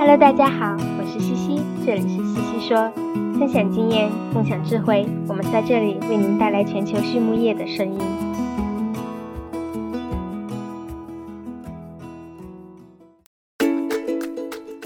[0.00, 2.90] Hello，大家好，我是西西，这里是西西说，
[3.38, 7.98] 分享经验，共享智慧，我们在这里为您带来全球畜牧业的声音。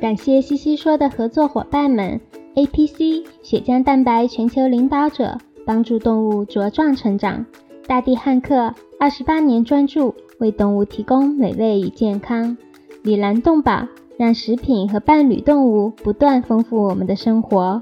[0.00, 2.20] 感谢西西说的合作伙伴们
[2.56, 7.44] ：APC 血浆蛋白全球领导者，帮助动物茁壮成长；
[7.86, 12.56] 大地汉克二十八年专注为动物提供美味与健康；
[13.04, 13.86] 里兰动宝。
[14.18, 17.80] 让食品和伴侣动物不断丰富我们的生活。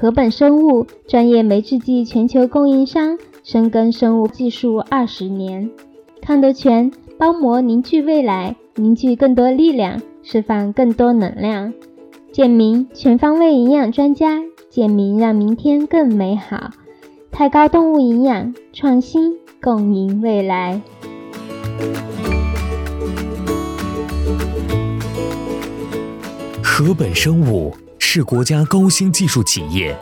[0.00, 5.70] 禾本生物专业酶制剂全球供应商，深耕生物技术二十年。
[6.22, 11.72] 康德全包膜凝聚未来，凝聚更多力量，释放更多能量。
[12.32, 16.70] 健明全方位营养专家，健明让明天更美好。
[17.30, 20.80] 太高动物营养创新，共赢未来。
[26.72, 29.94] 禾本生物是国家高新技术企业，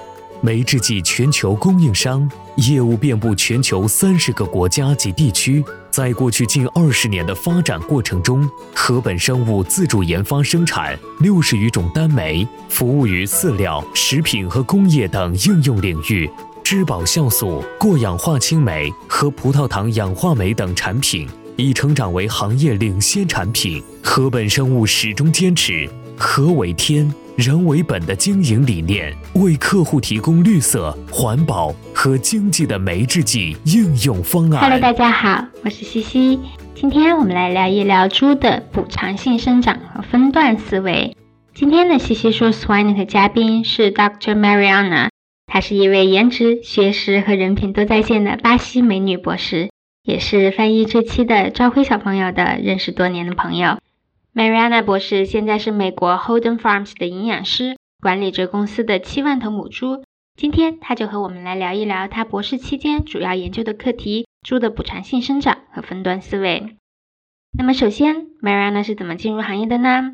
[0.42, 5.64] 酶制剂全球供应商，业务遍布全球三十个国家及地区。
[5.90, 16.30] 在过去近二十年的发展过程中，禾本生物自主研发生产六十余种单酶，服务于饲料、食品和工业等应用领域。
[16.62, 23.82] 质保酵素、过氧化氢酶和葡萄糖氧化酶等产品已成长为行业领先产品。
[24.02, 25.88] 禾本生物始终坚持。
[26.18, 34.60] 和为天，人为本的经营理念，为客户提供绿色、环保和经济的酶制剂应用方案。
[34.60, 36.40] Hello，大家好，我是西西。
[36.74, 41.16] 今天我们来聊一聊猪的补偿性生长和分段思维。
[41.54, 44.34] 今天的西西说 Swine 的嘉宾是 Dr.
[44.36, 45.10] Mariana，
[45.46, 49.70] 她是一位颜值、学识和人品都在线的巴西美女博士，
[50.02, 53.78] 也是翻译这期的朝晖小朋友的认识多年的朋友。
[54.34, 60.04] Mariana 博士现在是美国 Holden Farms 的营养师，管理着公司的七万头母猪。
[60.36, 66.76] 今天他就和我们来聊一聊他博士期间主要研究的课题——猪的补偿性生长和分段思维。
[67.58, 70.12] 那么，首先，Mariana 是怎么进入行业的呢？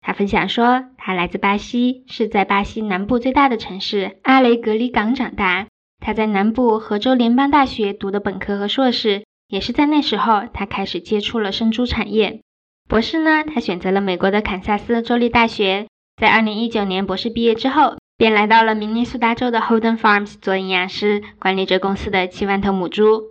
[0.00, 5.66] 他分享说，他来自巴西，是在巴西南部最大的城市阿雷格里港长大。
[5.98, 12.40] 他在南部和州联邦大学读的本科和硕士，也是在那时候，他开始接触了生猪产业。
[12.88, 15.86] 博士呢，他选择了美国的堪萨斯州立大学。
[16.16, 23.30] 在二零一九年博士毕业之后，便来到了明尼苏达州的 Holden Farms 做营养师，管理着公司的七万头母猪。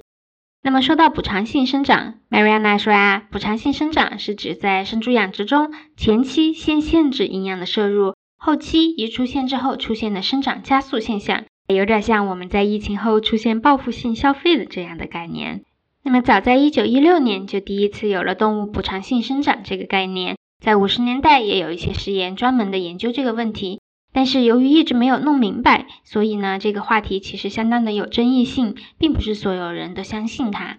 [0.62, 15.64] 那么说到补偿性生长，Mariana 说啊，补偿性生长是指在生猪养殖中前期先限制营养的摄入，后期一出现之后出现的生长加速现象，有点像我们在疫情后出现报复性消费的这样的概念。
[16.08, 23.82] 那么，早在一九一六年就第一次有了动物补偿性生长这个概念，在五十年代也有一些实验专门的研究这个问题，
[24.14, 30.78] 但是由于一直没有弄明白，所以呢，这个话题其实相当的有争议性，并不是所有人都相信它。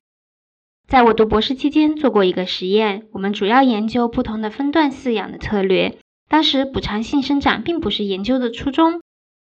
[0.86, 5.98] 在我读博士期间做过一个实验，我们主要研究不同的分段饲养的策略，
[6.28, 9.00] 当时补偿性生长并不是研究的初衷，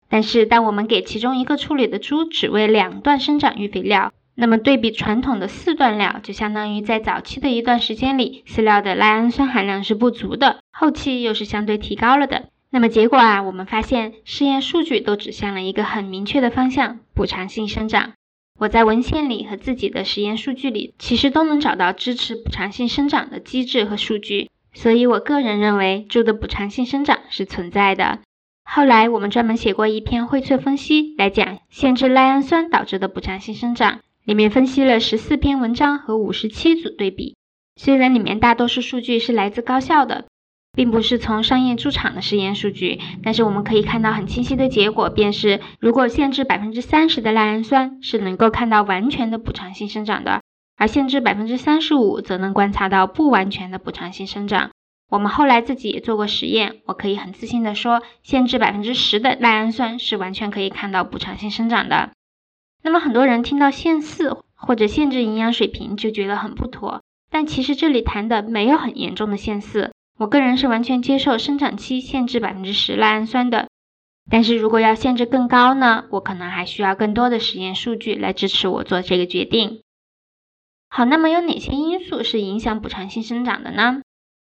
[0.08, 4.14] 但是当我们给其中一个处理的猪只喂两段生长育肥料。
[4.36, 12.48] 那么对比传统的四段料，就相当于在早期的一段时间里，饲料的赖氨酸含量是不足的，后期又是相对提高了的。
[12.70, 18.14] 那么结果啊，我们发现试验数据都指向了一个很明确的方向：补偿性生长。
[18.58, 24.50] 我在文献里和自己的实验数据里，其实都能找到支持补偿性生长的机制和数据。
[24.72, 28.18] 所以我个人认为，猪的补偿性生长是存在的。
[28.64, 34.00] 后来我们专门写过一篇荟萃分析，来讲限制赖氨酸导致的补偿性生长。
[34.24, 37.36] 里面分析了十四篇文章和五十七组对比，
[37.76, 40.24] 虽然里面大多数数据是来自高校的，
[40.72, 50.40] 并不是从商业猪场的实验数据，但是我们可以看到很清晰的结果，便是如果限制百分之三十的赖氨酸，是能够看到完全的补偿性生长的，
[50.78, 54.70] 而限制百分之三十五，则能观察到不完全的补偿性生长。
[55.10, 62.10] 我们后来自己也做过实验，我可以很自信的说，限制百分之十的赖氨酸是完全可以看到补偿性生长的。
[62.84, 69.90] 那么很多人听到限饲或者限制营养水平就觉得很不妥，但其实这里谈的没有很严重的限饲。
[70.18, 73.68] 我个人是完全接受生长期限制百分之十赖氨酸的，
[74.30, 79.80] 但是如果要限制更高呢，我可能还需要更多的实验数据来支持我做这个决定。
[80.90, 84.02] 好，那么有哪些因素是影响补偿性生长的呢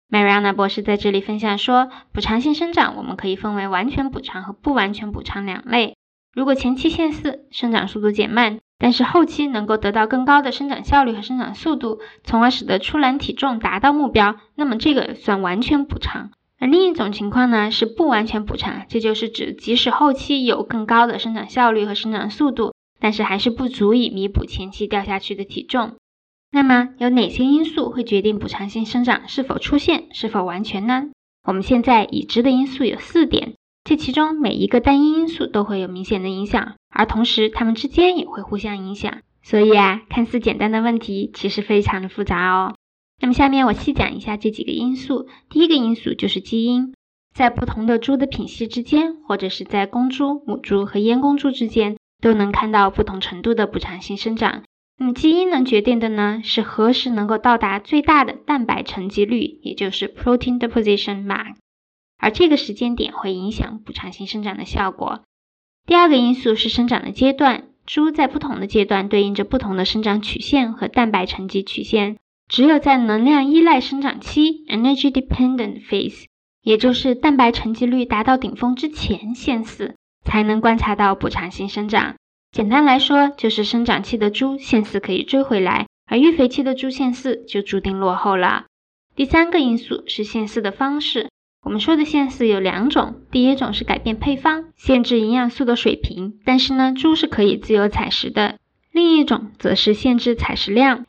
[0.09, 5.97] ？Mariana 博士在这里分享说，补偿性生长我们可以分为完全补偿和不完全补偿两类。
[6.33, 16.31] 如果前期限饲，生长速度减慢，但是后期能够得到更高的生长效率和生长速度，从而使得出栏体重达到目标，那么这个算完全补偿。
[16.59, 25.97] 而另一种情况呢是不完全补偿，这就是指即使后期有更高的生长效率和生长速度，但是还是不足以弥补前期掉下去的体重。
[26.53, 31.09] 那么有哪些因素会决定补偿性生长是否出现、是否完全呢？
[31.45, 33.55] 我们现在已知的因素有四点，
[33.91, 39.19] 这其中每一个单一因素都会有明显的影响，而同时它们之间也会互相影响。
[39.43, 42.77] 所以啊，看似简单的问题，其实非常的复杂哦。
[43.21, 45.27] 那么下面我细讲一下这几个因素。
[45.49, 46.95] 第一个因素就是基因，
[47.35, 54.63] 在不同的猪的品系之间，或者是在公猪、母猪和阉公猪之间，都能看到不同程度的补偿性生长。
[54.99, 61.57] 那么基因能决定的呢，是何时能够到达最大的蛋白沉积率，也就是 protein deposition max，
[62.21, 65.23] 而这个时间点会影响补偿性生长的效果。
[65.87, 72.19] 第二个因素是生长的阶段，猪在不同的阶段对应着不同的生长曲线和蛋白沉积曲线。
[72.47, 76.25] 只有在能量依赖生长期 （energy dependent phase），
[76.63, 79.95] 也就是蛋白沉积率达到顶峰之前现死，
[80.25, 82.17] 才能观察到补偿性生长。
[82.51, 88.67] 简单来说，就是生长期的猪现饲可以追回来，而育肥期的猪现饲就注定落后了。
[89.15, 91.29] 第三个因素是现饲的方式。
[91.63, 98.57] 我们说的现四有两种，第一种是改变配方，限制营养素的水平，但是呢，猪是可以自由采食的；
[98.93, 101.05] 另一种则是限制采食量。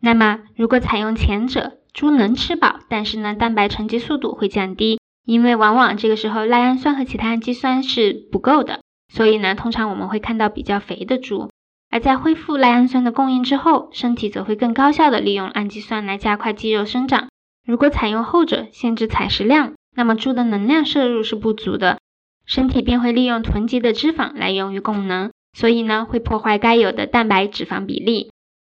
[0.00, 8.80] 那么，如果采用前者，猪能吃饱，但是呢，蛋白沉积速度会降低，因为往往这个时候赖氨酸和其他氨基酸是不够的。
[9.12, 11.50] 所以呢，通常我们会看到比较肥的猪，
[11.90, 17.28] 而在恢复赖氨酸的供应之后，身体则会更高效的利用氨基酸来加快肌肉生长。
[17.64, 21.98] 如果采用后者，限制采食量，那么猪的能量摄入是不足的，
[22.46, 28.30] 身体便会利用囤积的脂肪来用于供能，所以呢，会破坏该有的蛋白脂肪比例。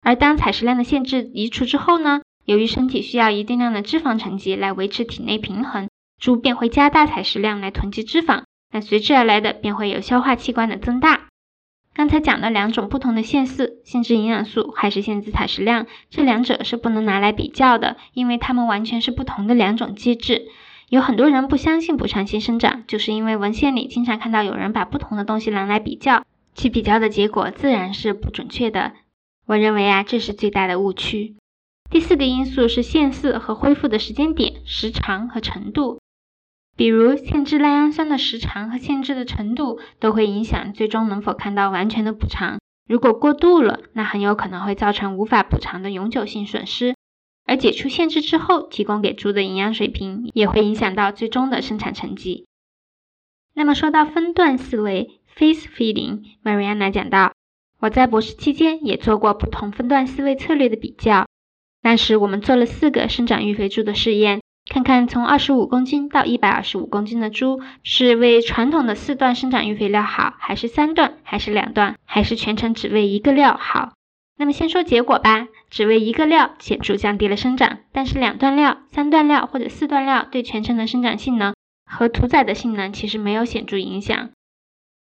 [0.01, 5.87] 而当采食量的限制移除之后呢，由于身体需要一定量的脂肪沉积来维持体内平衡，
[6.19, 8.43] 猪便会加大采食量来囤积脂肪。
[8.71, 11.27] 那随之而来的便会有消化器官的增大。
[11.93, 20.47] 刚才讲的两种不同的限四，限制营养素还是限制采食量，这两者是不能拿来比较的，因为它们完全是不同的两种机制。
[20.93, 26.23] 有很多人不相信补偿性生长，就是因为文献里经常看到有人把不同的东西拿来比较，
[26.53, 28.91] 其比较的结果自然是不准确的。
[29.47, 31.35] 我认为啊，这是最大的误区。
[31.89, 35.97] 第四个因素是限四和恢复的时间点、时长和程度。
[36.77, 42.59] 比如限制赖氨酸的时长和限制的程度都会影响最终能否看到完全的补偿。
[42.87, 46.93] 如果过度了，那很有可能会造成无法补偿的永久性损失。
[47.45, 52.45] 而解除限制之后提供给猪的营养水平，也会影响到最终的生产成绩。
[53.53, 57.33] 那么说到分段思维 （phase feeding），Mariana 讲到，
[57.79, 61.27] 我在博士期间也做过不同分段思维策略的比较。
[61.81, 64.41] 当时我们做了四个生长育肥猪的试验。
[64.65, 73.92] 看看从二十五公斤到一百二十五公斤的猪是喂传统的四段生长育肥料好，还是三段，还是两段，还是全程只喂一个料好？
[74.37, 81.53] 那么先说结果吧，只喂一个料显著降低了生长，但是两段料、三段料或者四段料对全程的生长性能
[81.85, 84.29] 和屠宰的性能其实没有显著影响。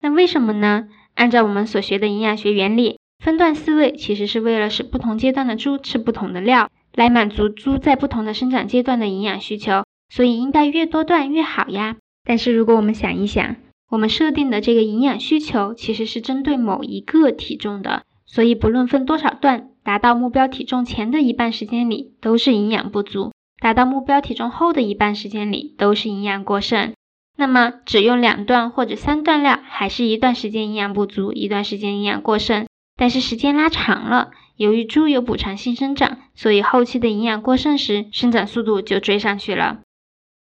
[0.00, 0.88] 那为什么呢？
[1.14, 6.70] 按照我们所学的营养学原理，分段饲喂其实是为了使不同阶段的猪吃不同的料。
[6.92, 11.96] 来满足猪在不同的生长阶段的营养需求，所以应该越多段越好呀。
[12.24, 13.56] 但是如果我们想一想，
[13.88, 26.92] 我们设定的这个营养需求其实是针对某一个体重的，所以不论分多少段，达到目标体重前的一半时间里都是营养不足，达到目标体重后的一半时间里都是营养过剩。
[27.36, 32.66] 那么只用两段或者三段料，还是一段时间营养不足，一段时间营养过剩。
[32.96, 34.30] 但是时间拉长了。
[34.56, 39.78] 由于猪有补偿性生长，所以后期的营养过剩时，生长速度就追上去了。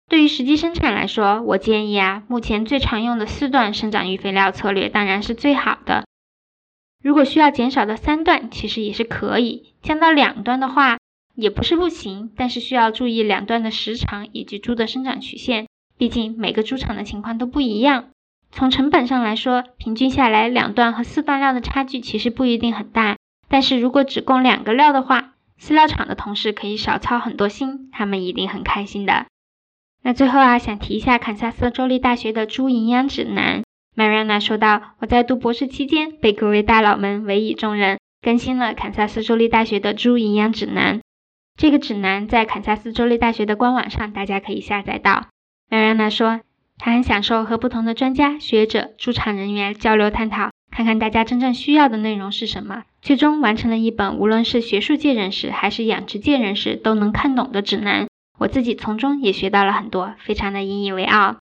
[0.09, 6.05] 对于实际生产来说，我建议啊，目前最常用的四段生长育肥料策略当然是最好的。
[7.03, 10.99] 如果需要减少到三段，其实也是可以降到两段的话，
[11.35, 12.31] 也不是不行。
[12.37, 15.67] 但是需要注意两段的时长以及猪的生长曲线，
[15.99, 18.11] 毕竟每个猪场的情况都不一样。
[18.53, 23.17] 从成本上来说，平均下来两段和四段料的差距其实不一定很大。
[23.49, 29.27] 但是如果只供两个料的话，饲料厂的同事可以少操很多心，他们一定很开心的。
[30.03, 33.63] 那最后啊，想提一下堪萨斯州立大学的猪营养指南。
[33.95, 41.01] Mariana 说道：“我在读博士期间，被各位大佬们委以重任，更新了堪萨斯州立大学的猪营养指南。
[41.59, 45.27] 这个指南在堪萨斯州立大学的官网上，大家可以下载到。
[45.69, 46.41] ”Mariana 说，
[46.79, 50.51] 他很享受和不同的专家学者、猪场人员交流探讨。
[50.75, 58.07] 看看大家真正需要的内容是什么，最终完成了一本无论是学术界人士还是养殖界人士都能看懂的指南。
[58.39, 61.37] 我自己从中也学到了很多，非常的引以为傲。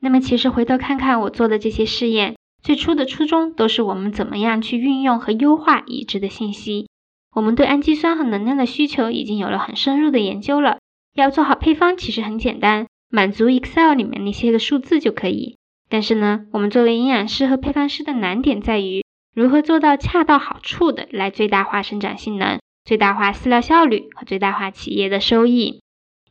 [0.00, 6.88] 那么，其实回头看看我做的这些试验，最初的初衷都是我们怎么样去运用和优化已知的信息。
[7.34, 10.78] 我们对氨基酸和能量的需求已经有了很深入的研究了。
[11.14, 15.58] 要做好配方其实很简单，满足 Excel 里面那些个数字就可以。
[15.88, 19.04] 但是呢，我们作为营养师和配方师的难点在于，
[19.34, 25.80] 如何做到恰到好处的来最大化生长性能、最大化饲料效率和最大化企业的收益。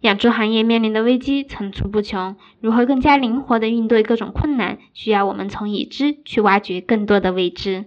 [0.01, 7.86] 养猪行业面临的危机层出不穷，如何更加灵活的应对各种困难，需要我们从已知去挖掘更多的未知。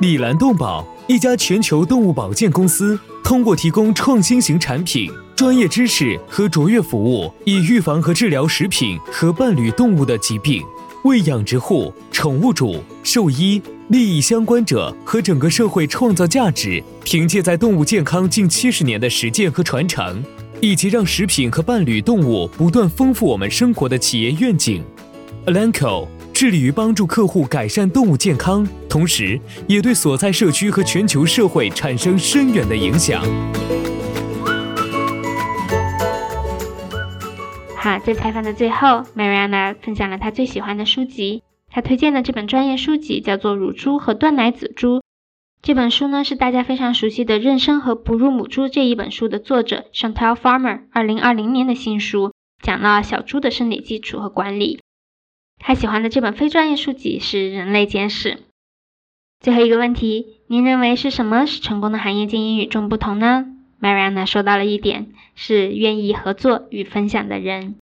[0.00, 10.62] 李兰动保，一家全球动物保健公司，通过提供创新型产品、专业知识和卓越服务，以预防和治疗食品和伴侣动物的疾病，
[11.04, 16.82] 为养殖户、宠物主、兽医、利益相关者和整个社会创造价值。
[17.04, 20.22] 凭借在动物健康近七十年的实践和传承，
[20.60, 24.82] 以及让食品和伴侣动物不断丰富我们生活的企业愿景
[25.46, 26.08] ，Alanco。
[26.32, 33.22] 致力于帮助客户改善动物健康，同时也对所在社区和全球社会产生深远的影响。
[37.76, 41.43] 好，在采访的最后，Mariana 分享了她最喜欢的书籍。
[41.74, 44.98] 他推荐的这本专业书籍叫做《乳猪和断奶子猪》。
[45.60, 54.78] 这本书呢是大家非常熟悉的《妊娠和哺乳母猪》这一本书的作者 Chantal Farmer 二零二零年的新书，讲了小猪的生理基础和管理。
[55.58, 58.30] 他喜欢的这本非专业书籍是《人类简史》。
[59.40, 63.46] 最后一个问题，您认为是什么使成功的行业精英与众不同呢
[63.80, 67.74] ？Mariana 说到了一点，是愿意合作与分享的人。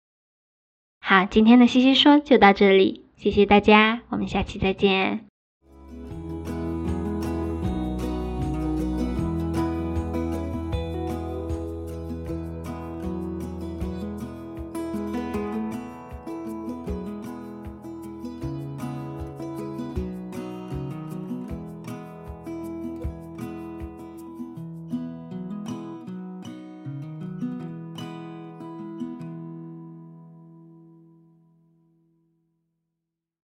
[0.98, 5.31] 好，今天的西西说就到这里，谢谢大家，我们下期再见。